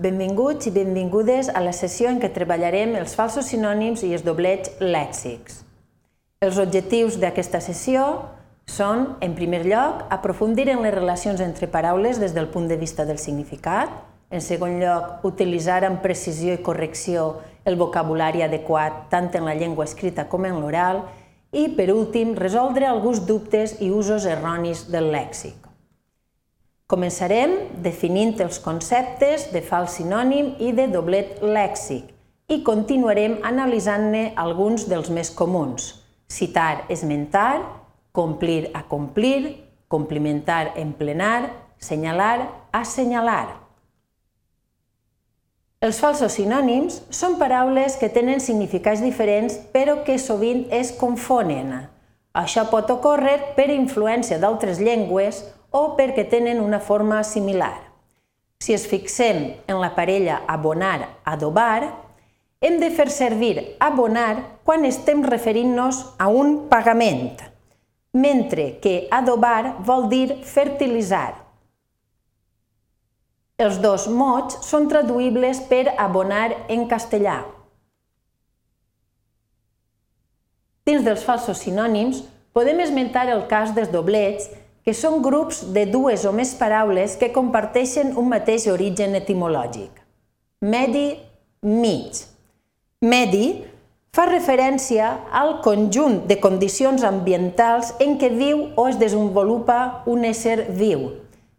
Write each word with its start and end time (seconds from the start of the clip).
Benvinguts 0.00 0.64
i 0.64 0.70
benvingudes 0.72 1.50
a 1.52 1.60
la 1.60 1.74
sessió 1.76 2.08
en 2.08 2.22
què 2.22 2.30
treballarem 2.32 2.94
els 2.96 3.12
falsos 3.18 3.50
sinònims 3.52 4.00
i 4.06 4.14
els 4.16 4.22
doblets 4.24 4.78
lèxics. 4.80 5.58
Els 6.40 6.56
objectius 6.62 7.18
d'aquesta 7.20 7.60
sessió 7.60 8.06
són, 8.64 9.18
en 9.20 9.34
primer 9.36 9.60
lloc, 9.66 10.06
aprofundir 10.08 10.70
en 10.72 10.80
les 10.80 10.94
relacions 10.96 11.44
entre 11.44 11.68
paraules 11.68 12.16
des 12.16 12.32
del 12.32 12.48
punt 12.48 12.70
de 12.72 12.80
vista 12.80 13.04
del 13.04 13.20
significat, 13.20 13.92
en 14.32 14.40
segon 14.40 14.80
lloc, 14.80 15.20
utilitzar 15.28 15.82
amb 15.84 16.00
precisió 16.00 16.56
i 16.56 16.64
correcció 16.64 17.34
el 17.68 17.76
vocabulari 17.76 18.40
adequat 18.40 19.10
tant 19.12 19.28
en 19.36 19.44
la 19.44 19.58
llengua 19.58 19.84
escrita 19.84 20.30
com 20.32 20.48
en 20.48 20.62
l'oral 20.62 21.02
i, 21.52 21.68
per 21.76 21.90
últim, 21.92 22.32
resoldre 22.40 22.88
alguns 22.88 23.20
dubtes 23.28 23.76
i 23.84 23.92
usos 23.92 24.24
erronis 24.24 24.86
del 24.88 25.12
lèxic. 25.12 25.69
Començarem 26.90 27.52
definint 27.84 28.32
els 28.42 28.56
conceptes 28.58 29.44
de 29.54 29.60
fals 29.62 29.92
sinònim 30.00 30.56
i 30.58 30.72
de 30.74 30.88
doblet 30.90 31.36
lèxic 31.38 32.08
i 32.50 32.64
continuarem 32.66 33.36
analitzant-ne 33.46 34.32
alguns 34.34 34.88
dels 34.90 35.06
més 35.14 35.30
comuns. 35.30 35.92
Citar, 36.26 36.88
esmentar, 36.90 37.60
complir, 38.10 38.72
acomplir, 38.74 39.54
complimentar, 39.86 40.72
emplenar, 40.82 41.52
senyalar, 41.78 42.48
assenyalar. 42.74 43.54
Els 45.80 46.02
falsos 46.02 46.34
sinònims 46.40 46.98
són 47.14 47.38
paraules 47.38 47.94
que 48.02 48.10
tenen 48.10 48.42
significats 48.42 48.98
diferents 49.06 49.60
però 49.70 50.00
que 50.02 50.18
sovint 50.18 50.66
es 50.74 50.90
confonen. 50.98 51.70
Això 52.34 52.66
pot 52.66 52.90
ocórrer 52.90 53.54
per 53.54 53.70
influència 53.70 54.42
d'altres 54.42 54.82
llengües 54.82 55.44
o 55.70 55.94
perquè 55.96 56.26
tenen 56.28 56.60
una 56.60 56.80
forma 56.80 57.22
similar. 57.24 57.90
Si 58.60 58.74
es 58.74 58.86
fixem 58.86 59.54
en 59.66 59.80
la 59.80 59.94
parella 59.96 60.42
abonar-adobar, 60.46 61.88
hem 62.60 62.76
de 62.80 62.90
fer 62.92 63.08
servir 63.08 63.54
abonar 63.80 64.60
quan 64.68 64.84
estem 64.84 65.22
referint-nos 65.24 66.02
a 66.20 66.28
un 66.28 66.66
pagament, 66.68 67.40
mentre 68.12 68.74
que 68.82 69.06
adobar 69.10 69.78
vol 69.86 70.10
dir 70.12 70.42
fertilitzar. 70.44 71.38
Els 73.60 73.80
dos 73.80 74.06
mots 74.08 74.60
són 74.66 74.88
traduïbles 74.88 75.62
per 75.70 75.94
abonar 75.96 76.50
en 76.68 76.86
castellà. 76.88 77.40
Dins 80.84 81.04
dels 81.06 81.24
falsos 81.24 81.60
sinònims, 81.64 82.22
podem 82.56 82.80
esmentar 82.84 83.28
el 83.32 83.46
cas 83.48 83.72
dels 83.76 83.92
doblets 83.92 84.48
que 84.84 84.94
són 84.96 85.20
grups 85.22 85.62
de 85.74 85.84
dues 85.90 86.24
o 86.24 86.32
més 86.32 86.54
paraules 86.58 87.16
que 87.20 87.32
comparteixen 87.34 88.14
un 88.18 88.30
mateix 88.32 88.66
origen 88.72 89.16
etimològic. 89.18 89.90
Medi, 90.60 91.18
mig. 91.62 92.24
Medi 93.00 93.44
fa 94.12 94.26
referència 94.26 95.12
al 95.30 95.60
conjunt 95.64 96.24
de 96.28 96.40
condicions 96.42 97.04
ambientals 97.06 97.94
en 98.02 98.16
què 98.20 98.32
viu 98.34 98.66
o 98.76 98.88
es 98.90 98.98
desenvolupa 99.00 100.02
un 100.10 100.26
ésser 100.28 100.66
viu, 100.76 101.06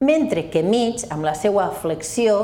mentre 0.00 0.46
que 0.52 0.62
mig, 0.62 1.02
amb 1.10 1.26
la 1.26 1.34
seva 1.34 1.70
flexió, 1.82 2.38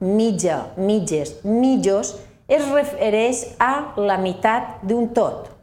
mitja, 0.00 0.62
mitges, 0.76 1.34
mitjos, 1.44 2.14
es 2.48 2.64
refereix 2.70 3.44
a 3.60 3.94
la 3.98 4.16
meitat 4.22 4.84
d'un 4.86 5.10
tot. 5.12 5.57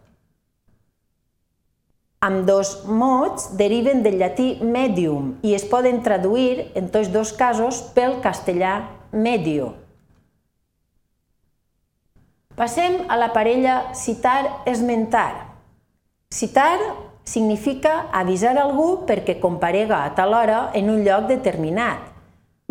Amb 2.26 2.48
dos 2.48 2.70
mots 2.90 3.52
deriven 3.60 4.02
del 4.02 4.16
llatí 4.18 4.56
medium 4.66 5.36
i 5.46 5.54
es 5.54 5.66
poden 5.70 6.00
traduir, 6.02 6.72
en 6.74 6.88
tots 6.90 7.12
dos 7.14 7.34
casos, 7.38 7.84
pel 7.94 8.18
castellà 8.24 8.80
medio. 9.12 9.76
Passem 12.58 13.04
a 13.12 13.20
la 13.20 13.30
parella 13.36 13.92
citar-esmentar. 13.94 15.54
Citar 16.34 16.80
significa 17.28 18.08
avisar 18.16 18.56
algú 18.58 19.06
perquè 19.06 19.38
comparega 19.44 20.02
a 20.06 20.14
tal 20.18 20.34
hora 20.34 20.70
en 20.74 20.90
un 20.90 21.04
lloc 21.06 21.28
determinat. 21.30 22.00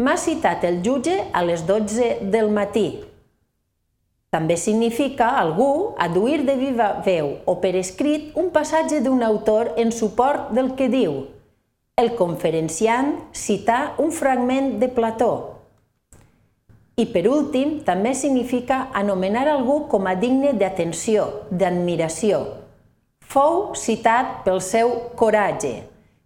M'ha 0.02 0.16
citat 0.18 0.64
el 0.66 0.80
jutge 0.82 1.20
a 1.30 1.44
les 1.46 1.62
12 1.68 2.24
del 2.32 2.50
matí. 2.50 2.88
També 4.34 4.56
significa 4.58 5.28
algú 5.38 5.94
aduir 6.02 6.40
de 6.42 6.56
viva 6.58 6.88
veu 7.06 7.36
o 7.46 7.54
per 7.62 7.76
escrit 7.78 8.34
un 8.40 8.48
passatge 8.50 8.98
d'un 9.04 9.22
autor 9.22 9.76
en 9.78 9.92
suport 9.94 10.50
del 10.56 10.72
que 10.74 10.88
diu. 10.90 11.20
El 11.94 12.16
conferenciant 12.18 13.12
citar 13.30 13.94
un 14.02 14.10
fragment 14.10 14.80
de 14.80 14.88
Plató. 14.90 15.30
I 16.98 17.06
per 17.14 17.28
últim, 17.30 17.78
també 17.86 18.10
significa 18.18 18.88
anomenar 18.94 19.46
algú 19.52 19.84
com 19.90 20.10
a 20.10 20.16
digne 20.18 20.50
d'atenció, 20.58 21.28
d'admiració. 21.50 22.42
Fou 23.22 23.74
citat 23.78 24.42
pel 24.42 24.58
seu 24.62 24.90
coratge. 25.18 25.76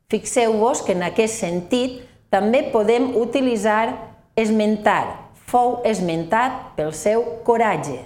Fixeu-vos 0.09 0.81
que 0.85 0.97
en 0.97 1.05
aquest 1.05 1.41
sentit 1.45 2.01
també 2.33 2.65
podem 2.73 3.13
utilitzar 3.21 3.93
esmentar, 4.37 5.28
fou 5.49 5.81
esmentat 5.89 6.77
pel 6.77 6.93
seu 6.93 7.25
coratge. 7.47 8.03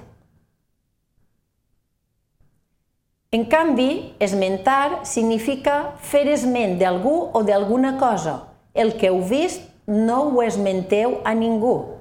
En 3.33 3.47
canvi, 3.49 4.13
esmentar 4.21 5.03
significa 5.09 5.97
fer 6.05 6.27
esment 6.29 6.77
d'algú 6.79 7.15
o 7.33 7.41
d'alguna 7.43 7.97
cosa. 7.99 8.43
El 8.75 8.93
que 9.01 9.09
heu 9.09 9.23
vist 9.25 9.65
no 9.89 10.19
ho 10.29 10.43
esmenteu 10.45 11.19
a 11.25 11.33
ningú. 11.35 11.97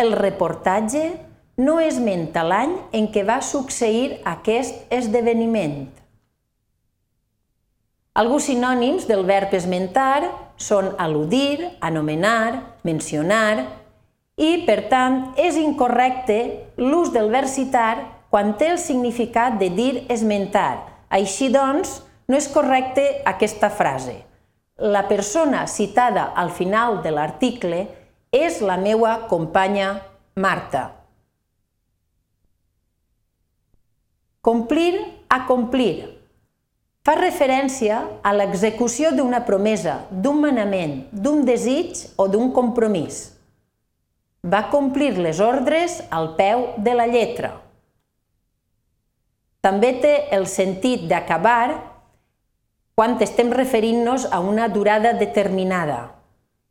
El 0.00 0.14
reportatge 0.16 1.04
no 1.60 1.76
esmenta 1.84 2.42
l'any 2.42 2.72
en 2.96 3.10
què 3.12 3.22
va 3.28 3.42
succeir 3.44 4.22
aquest 4.24 4.88
esdeveniment. 4.88 5.90
Alguns 8.16 8.48
sinònims 8.48 9.04
del 9.06 9.26
verb 9.28 9.52
esmentar 9.54 10.24
són 10.56 10.94
al·ludir, 10.98 11.68
anomenar, 11.84 12.80
mencionar, 12.82 13.68
i, 14.40 14.62
per 14.64 14.86
tant, 14.88 15.20
és 15.36 15.58
incorrecte 15.60 16.38
l'ús 16.80 17.12
del 17.12 17.28
verb 17.32 17.48
citar 17.50 17.98
quan 18.32 18.54
té 18.56 18.70
el 18.72 18.78
significat 18.80 19.58
de 19.60 19.68
dir 19.74 20.04
esmentar. 20.08 20.80
Així 21.12 21.50
doncs, 21.52 21.98
no 22.30 22.38
és 22.38 22.46
correcte 22.48 23.04
aquesta 23.28 23.68
frase. 23.74 24.14
La 24.80 25.02
persona 25.10 25.66
citada 25.68 26.30
al 26.40 26.52
final 26.56 27.02
de 27.04 27.12
l'article 27.12 27.80
és 28.32 28.62
la 28.64 28.78
meua 28.80 29.26
companya 29.28 29.90
Marta. 30.40 30.86
Complir 34.40 34.94
a 35.28 35.42
complir. 35.44 36.06
Fa 37.04 37.16
referència 37.18 37.98
a 38.22 38.32
l'execució 38.32 39.10
d'una 39.12 39.42
promesa, 39.44 39.98
d'un 40.10 40.40
manament, 40.40 40.96
d'un 41.12 41.44
desig 41.44 42.06
o 42.16 42.28
d'un 42.30 42.48
compromís 42.56 43.39
va 44.42 44.68
complir 44.72 45.18
les 45.18 45.40
ordres 45.40 46.00
al 46.10 46.34
peu 46.36 46.70
de 46.78 46.94
la 46.96 47.06
lletra. 47.06 47.52
També 49.60 49.92
té 50.00 50.14
el 50.32 50.46
sentit 50.48 51.04
d'acabar 51.08 51.76
quan 52.96 53.18
estem 53.20 53.52
referint-nos 53.52 54.26
a 54.32 54.40
una 54.40 54.68
durada 54.68 55.12
determinada. 55.12 56.12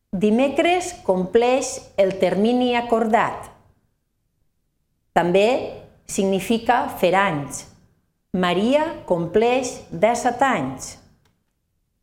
Dimecres 0.10 0.96
compleix 1.06 1.78
el 1.98 2.16
termini 2.18 2.76
acordat. 2.76 3.46
També 5.14 5.78
significa 6.10 6.88
fer 6.98 7.14
anys. 7.14 7.68
Maria 8.34 8.84
compleix 9.06 9.76
17 9.90 10.46
anys. 10.46 10.96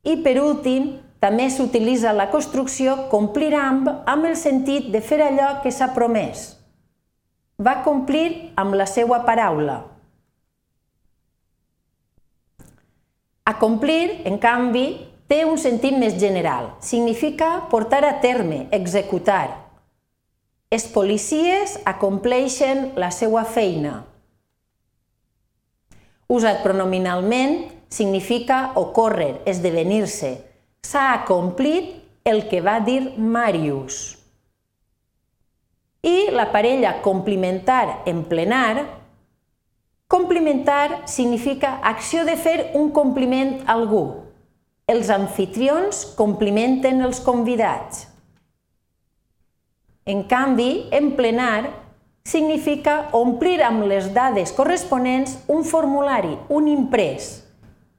I 0.06 0.16
per 0.22 0.36
últim, 0.42 0.88
també 1.26 1.48
s'utilitza 1.50 2.12
la 2.14 2.28
construcció 2.30 2.92
complir 3.10 3.50
amb 3.58 3.88
amb 4.06 4.28
el 4.28 4.36
sentit 4.38 4.92
de 4.94 5.00
fer 5.02 5.18
allò 5.24 5.56
que 5.64 5.72
s'ha 5.74 5.88
promès. 5.96 6.52
Va 7.58 7.80
complir 7.82 8.52
amb 8.62 8.76
la 8.78 8.86
seva 8.86 9.24
paraula. 9.26 9.80
Acomplir, 13.46 14.22
en 14.28 14.38
canvi, 14.38 14.86
té 15.26 15.42
un 15.48 15.58
sentit 15.58 15.98
més 15.98 16.14
general. 16.20 16.70
Significa 16.80 17.66
portar 17.70 18.04
a 18.06 18.16
terme, 18.22 18.66
executar. 18.70 19.48
Els 20.70 20.86
policies 20.94 21.78
acompleixen 21.86 22.92
la 22.94 23.10
seva 23.10 23.42
feina. 23.46 24.04
Usat 26.30 26.62
pronominalment, 26.62 27.64
significa 27.88 28.72
ocórrer, 28.78 29.40
esdevenir-se, 29.46 30.36
s'ha 30.86 31.12
acomplit 31.12 31.94
el 32.24 32.44
que 32.50 32.60
va 32.62 32.78
dir 32.80 33.16
Màrius. 33.18 34.16
I 36.06 36.30
la 36.30 36.46
parella 36.54 37.00
complementar 37.02 38.02
en 38.06 38.22
plenar, 38.30 38.84
complimentar 40.06 41.02
significa 41.10 41.80
acció 41.82 42.22
de 42.24 42.36
fer 42.38 42.70
un 42.78 42.92
compliment 42.94 43.56
a 43.64 43.74
algú. 43.74 44.04
Els 44.86 45.10
anfitrions 45.10 46.04
complimenten 46.14 47.02
els 47.02 47.18
convidats. 47.18 48.06
En 50.06 50.22
canvi, 50.30 50.86
emplenar 50.94 51.72
significa 52.22 53.08
omplir 53.18 53.58
amb 53.66 53.82
les 53.90 54.12
dades 54.14 54.54
corresponents 54.54 55.34
un 55.50 55.66
formulari, 55.66 56.36
un 56.46 56.70
imprès. 56.70 57.32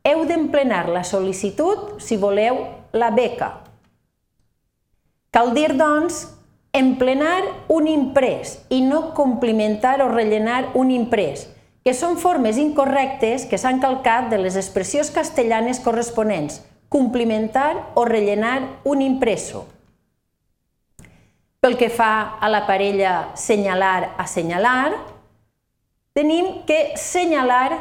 Heu 0.07 0.23
d'emplenar 0.23 0.85
la 0.87 1.03
sol·licitud 1.03 1.97
si 1.99 2.15
voleu 2.15 2.76
la 2.91 3.11
beca. 3.11 3.63
Cal 5.31 5.53
dir, 5.53 5.73
doncs, 5.77 6.25
emplenar 6.73 7.43
un 7.67 7.87
imprès 7.87 8.57
i 8.69 8.81
no 8.81 9.13
complimentar 9.17 10.01
o 10.01 10.09
rellenar 10.11 10.71
un 10.77 10.91
imprès, 10.91 11.47
que 11.83 11.93
són 11.95 12.17
formes 12.19 12.57
incorrectes 12.59 13.45
que 13.47 13.57
s'han 13.57 13.79
calcat 13.79 14.29
de 14.31 14.39
les 14.41 14.57
expressions 14.59 15.09
castellanes 15.13 15.79
corresponents, 15.79 16.61
complimentar 16.89 17.93
o 17.95 18.05
rellenar 18.05 18.81
un 18.83 19.01
impreso. 19.01 19.65
Pel 21.63 21.77
que 21.79 21.89
fa 21.89 22.37
a 22.39 22.49
la 22.51 22.65
parella 22.67 23.33
senyalar-assenyalar, 23.35 24.93
tenim 26.13 26.63
que 26.69 26.93
senyalar 26.95 27.75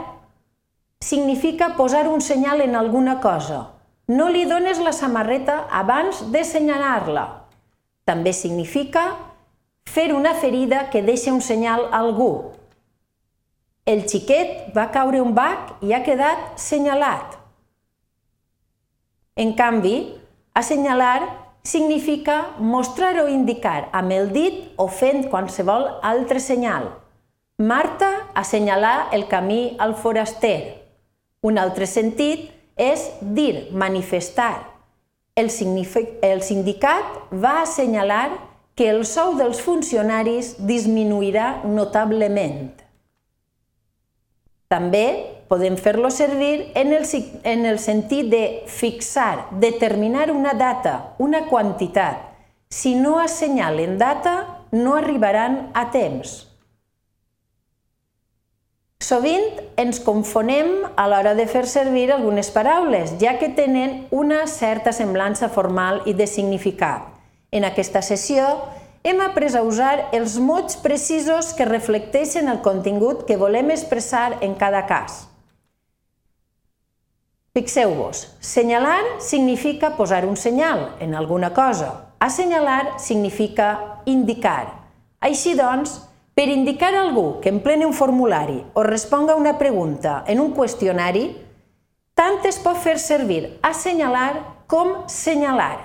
significa 1.00 1.74
posar 1.76 2.08
un 2.08 2.20
senyal 2.20 2.62
en 2.62 2.74
alguna 2.74 3.20
cosa. 3.20 3.75
No 4.06 4.28
li 4.30 4.44
dones 4.46 4.78
la 4.78 4.92
samarreta 4.94 5.64
abans 5.74 6.20
de 6.30 6.44
senyalar-la. 6.46 7.24
També 8.06 8.30
significa 8.32 9.16
fer 9.82 10.12
una 10.14 10.34
ferida 10.34 10.84
que 10.90 11.02
deixa 11.02 11.32
un 11.34 11.42
senyal 11.42 11.88
a 11.90 11.98
algú. 12.04 12.52
El 13.86 14.04
xiquet 14.06 14.70
va 14.76 14.92
caure 14.94 15.18
un 15.22 15.34
bac 15.34 15.82
i 15.82 15.94
ha 15.94 16.04
quedat 16.06 16.54
senyalat. 16.58 17.34
En 19.34 19.52
canvi, 19.58 19.96
assenyalar 20.54 21.26
significa 21.66 22.54
mostrar 22.58 23.18
o 23.20 23.28
indicar 23.28 23.88
amb 23.92 24.14
el 24.14 24.30
dit 24.30 24.78
o 24.78 24.86
fent 24.86 25.26
qualsevol 25.30 25.88
altre 26.02 26.38
senyal. 26.40 26.92
Marta 27.58 28.10
assenyalar 28.34 29.08
el 29.12 29.26
camí 29.26 29.74
al 29.78 29.96
foraster. 29.98 30.78
Un 31.42 31.58
altre 31.58 31.90
sentit 31.90 32.52
és 32.76 33.08
dir, 33.20 33.68
manifestar. 33.72 34.68
El, 35.36 35.50
el 36.22 36.42
sindicat 36.42 37.32
va 37.32 37.60
assenyalar 37.62 38.30
que 38.76 38.90
el 38.92 39.04
sou 39.08 39.34
dels 39.40 39.60
funcionaris 39.64 40.54
disminuirà 40.68 41.62
notablement. 41.64 42.68
També 44.68 45.06
podem 45.48 45.76
fer-lo 45.78 46.10
servir 46.10 46.72
en 46.74 46.92
el, 46.92 47.06
en 47.44 47.64
el 47.70 47.78
sentit 47.78 48.28
de 48.32 48.42
fixar, 48.66 49.48
determinar 49.62 50.30
una 50.34 50.52
data, 50.58 51.14
una 51.18 51.46
quantitat. 51.48 52.34
Si 52.68 52.96
no 52.98 53.20
assenyalen 53.22 53.96
data, 53.96 54.66
no 54.72 54.96
arribaran 54.96 55.70
a 55.72 55.86
temps. 55.94 56.55
Sovint 59.06 59.60
ens 59.78 60.00
confonem 60.02 60.80
a 60.98 61.04
l'hora 61.06 61.36
de 61.38 61.44
fer 61.46 61.62
servir 61.70 62.08
algunes 62.10 62.48
paraules, 62.50 63.12
ja 63.20 63.36
que 63.38 63.52
tenen 63.54 64.08
una 64.10 64.40
certa 64.50 64.90
semblança 64.90 65.46
formal 65.52 66.00
i 66.10 66.14
de 66.18 66.26
significat. 66.26 67.04
En 67.54 67.62
aquesta 67.68 68.02
sessió 68.02 68.48
hem 69.06 69.22
après 69.22 69.54
a 69.54 69.62
usar 69.62 70.08
els 70.16 70.40
mots 70.42 70.80
precisos 70.82 71.52
que 71.54 71.68
reflecteixen 71.68 72.50
el 72.50 72.58
contingut 72.64 73.22
que 73.28 73.36
volem 73.38 73.70
expressar 73.70 74.40
en 74.42 74.58
cada 74.58 74.82
cas. 74.90 75.28
Fixeu-vos, 77.54 78.24
senyalar 78.42 79.20
significa 79.22 79.94
posar 79.94 80.24
un 80.26 80.34
senyal 80.36 80.96
en 80.98 81.14
alguna 81.14 81.54
cosa. 81.54 82.10
Assenyalar 82.18 82.98
significa 82.98 84.02
indicar. 84.04 84.82
Així 85.22 85.54
doncs, 85.54 86.00
per 86.36 86.50
indicar 86.52 86.92
a 86.92 87.00
algú 87.00 87.40
que 87.40 87.48
emplene 87.48 87.86
un 87.88 87.94
formulari 87.96 88.58
o 88.76 88.82
responga 88.84 89.34
una 89.40 89.56
pregunta 89.56 90.22
en 90.28 90.42
un 90.42 90.52
qüestionari, 90.52 91.30
tant 92.12 92.44
es 92.44 92.58
pot 92.60 92.76
fer 92.76 92.98
servir 93.00 93.56
assenyalar 93.64 94.66
com 94.68 95.08
senyalar. 95.08 95.78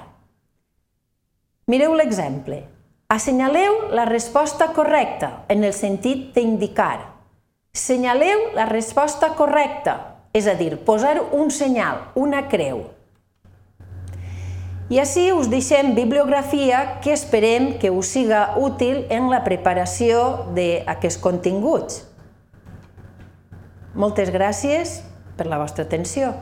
Mireu 1.72 1.96
l'exemple. 1.96 2.66
Assenyaleu 3.08 3.94
la 3.96 4.04
resposta 4.10 4.74
correcta 4.76 5.46
en 5.48 5.64
el 5.64 5.72
sentit 5.72 6.34
d'indicar. 6.36 7.00
Senyaleu 7.72 8.52
la 8.56 8.68
resposta 8.68 9.32
correcta 9.40 9.96
és 10.36 10.48
a 10.48 10.56
dir, 10.60 10.76
posar 10.84 11.16
un 11.32 11.52
senyal, 11.52 12.12
una 12.16 12.50
creu. 12.52 12.90
I 14.92 15.00
així 15.00 15.30
us 15.32 15.48
deixem 15.48 15.94
bibliografia 15.96 17.00
que 17.04 17.14
esperem 17.16 17.78
que 17.80 17.94
us 17.96 18.10
siga 18.12 18.58
útil 18.60 19.06
en 19.08 19.30
la 19.32 19.40
preparació 19.46 20.50
d'aquests 20.52 21.22
continguts. 21.24 22.02
Moltes 23.96 24.34
gràcies 24.36 24.98
per 25.40 25.48
la 25.48 25.62
vostra 25.64 25.88
atenció. 25.88 26.34